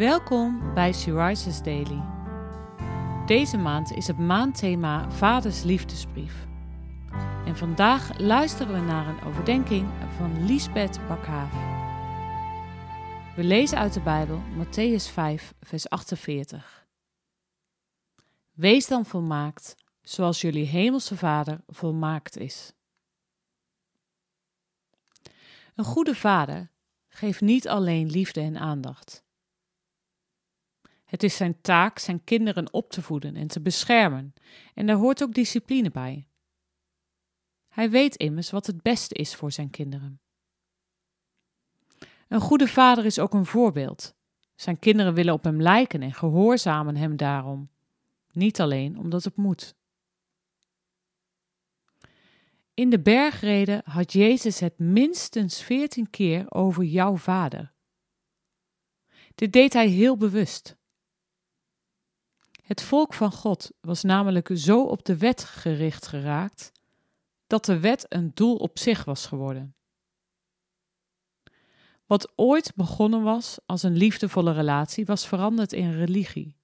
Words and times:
Welkom 0.00 0.74
bij 0.74 0.92
She 0.92 1.60
Daily. 1.62 2.02
Deze 3.26 3.56
maand 3.56 3.92
is 3.92 4.06
het 4.06 4.18
maandthema 4.18 5.10
Vaders 5.10 5.62
Liefdesbrief. 5.62 6.46
En 7.46 7.56
vandaag 7.56 8.18
luisteren 8.18 8.74
we 8.74 8.80
naar 8.80 9.06
een 9.06 9.22
overdenking 9.22 9.88
van 10.16 10.44
Liesbeth 10.46 11.06
Bakhaaf. 11.08 11.52
We 13.36 13.44
lezen 13.44 13.78
uit 13.78 13.92
de 13.92 14.00
Bijbel 14.00 14.42
Matthäus 14.58 15.12
5, 15.12 15.54
vers 15.60 15.88
48. 15.88 16.86
Wees 18.50 18.86
dan 18.86 19.04
volmaakt, 19.04 19.74
zoals 20.02 20.40
jullie 20.40 20.66
hemelse 20.66 21.16
Vader 21.16 21.60
volmaakt 21.66 22.36
is. 22.36 22.72
Een 25.74 25.84
goede 25.84 26.14
vader 26.14 26.70
geeft 27.08 27.40
niet 27.40 27.68
alleen 27.68 28.10
liefde 28.10 28.40
en 28.40 28.58
aandacht. 28.58 29.28
Het 31.10 31.22
is 31.22 31.36
zijn 31.36 31.60
taak 31.60 31.98
zijn 31.98 32.24
kinderen 32.24 32.72
op 32.72 32.90
te 32.90 33.02
voeden 33.02 33.36
en 33.36 33.46
te 33.46 33.60
beschermen, 33.60 34.34
en 34.74 34.86
daar 34.86 34.96
hoort 34.96 35.22
ook 35.22 35.34
discipline 35.34 35.90
bij. 35.90 36.26
Hij 37.68 37.90
weet 37.90 38.16
immers 38.16 38.50
wat 38.50 38.66
het 38.66 38.82
beste 38.82 39.14
is 39.14 39.34
voor 39.34 39.52
zijn 39.52 39.70
kinderen. 39.70 40.20
Een 42.28 42.40
goede 42.40 42.68
vader 42.68 43.04
is 43.04 43.18
ook 43.18 43.34
een 43.34 43.46
voorbeeld. 43.46 44.14
Zijn 44.54 44.78
kinderen 44.78 45.14
willen 45.14 45.34
op 45.34 45.44
hem 45.44 45.62
lijken 45.62 46.02
en 46.02 46.14
gehoorzamen 46.14 46.96
hem 46.96 47.16
daarom, 47.16 47.70
niet 48.32 48.60
alleen 48.60 48.98
omdat 48.98 49.24
het 49.24 49.36
moet. 49.36 49.74
In 52.74 52.90
de 52.90 53.00
bergreden 53.00 53.82
had 53.84 54.12
Jezus 54.12 54.60
het 54.60 54.78
minstens 54.78 55.62
veertien 55.62 56.10
keer 56.10 56.44
over 56.48 56.84
jouw 56.84 57.16
vader. 57.16 57.72
Dit 59.34 59.52
deed 59.52 59.72
hij 59.72 59.88
heel 59.88 60.16
bewust. 60.16 60.78
Het 62.70 62.82
volk 62.82 63.14
van 63.14 63.32
God 63.32 63.70
was 63.80 64.02
namelijk 64.02 64.50
zo 64.54 64.84
op 64.84 65.04
de 65.04 65.16
wet 65.16 65.44
gericht 65.44 66.06
geraakt 66.06 66.72
dat 67.46 67.64
de 67.64 67.80
wet 67.80 68.06
een 68.08 68.30
doel 68.34 68.56
op 68.56 68.78
zich 68.78 69.04
was 69.04 69.26
geworden. 69.26 69.74
Wat 72.06 72.32
ooit 72.36 72.72
begonnen 72.74 73.22
was 73.22 73.58
als 73.66 73.82
een 73.82 73.96
liefdevolle 73.96 74.52
relatie, 74.52 75.04
was 75.04 75.26
veranderd 75.26 75.72
in 75.72 75.92
religie. 75.92 76.56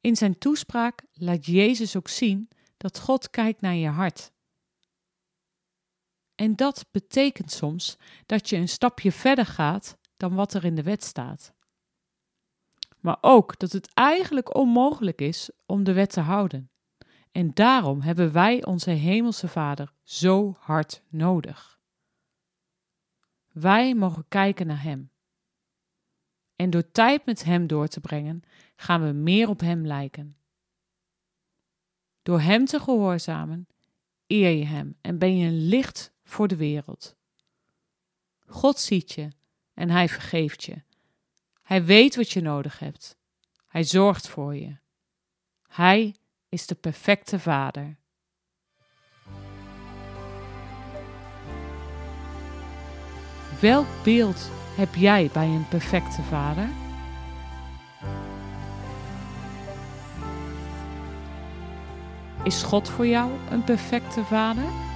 In 0.00 0.16
zijn 0.16 0.38
toespraak 0.38 1.02
laat 1.12 1.46
Jezus 1.46 1.96
ook 1.96 2.08
zien 2.08 2.48
dat 2.76 2.98
God 2.98 3.30
kijkt 3.30 3.60
naar 3.60 3.74
je 3.74 3.88
hart. 3.88 4.32
En 6.34 6.56
dat 6.56 6.86
betekent 6.90 7.50
soms 7.50 7.96
dat 8.26 8.48
je 8.48 8.56
een 8.56 8.68
stapje 8.68 9.12
verder 9.12 9.46
gaat 9.46 9.96
dan 10.16 10.34
wat 10.34 10.54
er 10.54 10.64
in 10.64 10.74
de 10.74 10.82
wet 10.82 11.04
staat. 11.04 11.55
Maar 13.06 13.18
ook 13.20 13.58
dat 13.58 13.72
het 13.72 13.94
eigenlijk 13.94 14.54
onmogelijk 14.54 15.20
is 15.20 15.50
om 15.66 15.84
de 15.84 15.92
wet 15.92 16.10
te 16.12 16.20
houden. 16.20 16.70
En 17.32 17.54
daarom 17.54 18.00
hebben 18.00 18.32
wij 18.32 18.64
onze 18.64 18.90
Hemelse 18.90 19.48
Vader 19.48 19.92
zo 20.02 20.54
hard 20.58 21.02
nodig. 21.08 21.80
Wij 23.52 23.94
mogen 23.94 24.24
kijken 24.28 24.66
naar 24.66 24.82
Hem. 24.82 25.10
En 26.56 26.70
door 26.70 26.90
tijd 26.90 27.26
met 27.26 27.44
Hem 27.44 27.66
door 27.66 27.88
te 27.88 28.00
brengen, 28.00 28.42
gaan 28.76 29.02
we 29.06 29.12
meer 29.12 29.48
op 29.48 29.60
Hem 29.60 29.86
lijken. 29.86 30.36
Door 32.22 32.40
Hem 32.40 32.64
te 32.64 32.80
gehoorzamen, 32.80 33.68
eer 34.26 34.50
je 34.50 34.64
Hem 34.64 34.96
en 35.00 35.18
ben 35.18 35.36
je 35.36 35.46
een 35.46 35.66
licht 35.66 36.12
voor 36.22 36.48
de 36.48 36.56
wereld. 36.56 37.16
God 38.46 38.78
ziet 38.78 39.12
je 39.12 39.28
en 39.74 39.90
Hij 39.90 40.08
vergeeft 40.08 40.64
je. 40.64 40.84
Hij 41.66 41.84
weet 41.84 42.16
wat 42.16 42.30
je 42.30 42.40
nodig 42.40 42.78
hebt. 42.78 43.16
Hij 43.66 43.84
zorgt 43.84 44.28
voor 44.28 44.56
je. 44.56 44.76
Hij 45.68 46.14
is 46.48 46.66
de 46.66 46.74
perfecte 46.74 47.38
Vader. 47.38 47.96
Welk 53.60 53.86
beeld 54.04 54.50
heb 54.76 54.94
jij 54.94 55.30
bij 55.32 55.46
een 55.46 55.68
perfecte 55.68 56.22
Vader? 56.22 56.68
Is 62.44 62.62
God 62.62 62.88
voor 62.88 63.06
jou 63.06 63.32
een 63.50 63.64
perfecte 63.64 64.24
Vader? 64.24 64.95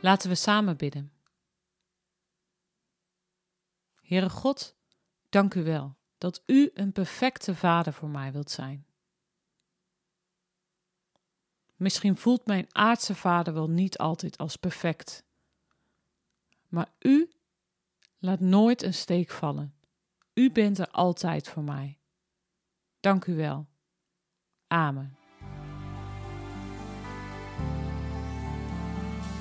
Laten 0.00 0.28
we 0.28 0.34
samen 0.34 0.76
bidden. 0.76 1.12
Heere 4.00 4.30
God, 4.30 4.76
dank 5.28 5.54
u 5.54 5.64
wel 5.64 5.96
dat 6.18 6.42
u 6.46 6.70
een 6.74 6.92
perfecte 6.92 7.54
vader 7.54 7.92
voor 7.92 8.08
mij 8.08 8.32
wilt 8.32 8.50
zijn. 8.50 8.86
Misschien 11.76 12.16
voelt 12.16 12.46
mijn 12.46 12.66
aardse 12.72 13.14
vader 13.14 13.54
wel 13.54 13.70
niet 13.70 13.98
altijd 13.98 14.38
als 14.38 14.56
perfect, 14.56 15.24
maar 16.68 16.88
u 16.98 17.30
laat 18.18 18.40
nooit 18.40 18.82
een 18.82 18.94
steek 18.94 19.30
vallen. 19.30 19.74
U 20.34 20.52
bent 20.52 20.78
er 20.78 20.90
altijd 20.90 21.48
voor 21.48 21.62
mij. 21.62 21.98
Dank 23.00 23.26
u 23.26 23.34
wel. 23.34 23.66
Amen. 24.66 25.19